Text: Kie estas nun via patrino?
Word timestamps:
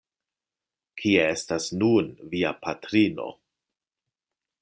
Kie 1.01 1.19
estas 1.33 1.67
nun 1.83 2.09
via 2.33 2.55
patrino? 2.65 3.29